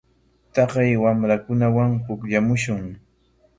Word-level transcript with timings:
Taqay 0.53 0.91
wamrakunawan 1.03 1.91
pukllamushun. 2.05 2.83